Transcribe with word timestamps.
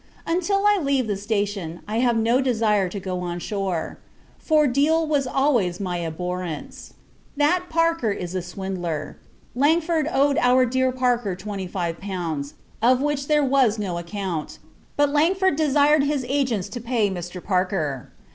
Until 0.25 0.65
I 0.65 0.79
leave 0.81 1.05
the 1.05 1.15
station, 1.15 1.81
I 1.87 1.99
have 1.99 2.17
no 2.17 2.41
desire 2.41 2.89
to 2.89 2.99
go 2.99 3.19
on 3.19 3.37
shore; 3.37 3.99
for, 4.39 4.65
Deal 4.65 5.05
was 5.05 5.27
always 5.27 5.79
my 5.79 5.97
abhorrence. 6.03 6.95
That 7.37 7.65
Parker 7.69 8.09
is 8.09 8.33
a 8.33 8.41
swindler. 8.41 9.17
Langford 9.53 10.07
owed 10.11 10.39
our 10.39 10.65
dear 10.65 10.91
Parker 10.91 11.35
twenty 11.35 11.67
five 11.67 11.99
pounds, 11.99 12.55
of 12.81 12.99
which 13.03 13.27
there 13.27 13.45
was 13.45 13.77
no 13.77 13.99
account; 13.99 14.57
but 14.97 15.09
Langford 15.11 15.55
desired 15.55 16.01
his 16.01 16.25
agents 16.27 16.67
to 16.69 16.81
pay 16.81 17.07
Mr. 17.11 17.37
Parker. 17.43 18.11